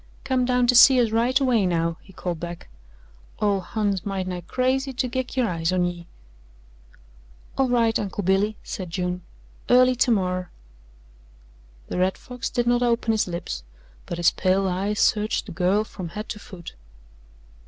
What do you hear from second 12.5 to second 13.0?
not